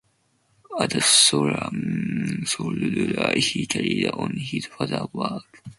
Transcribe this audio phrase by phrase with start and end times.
[0.79, 5.61] As a "sole ruler" he carried on his father's work.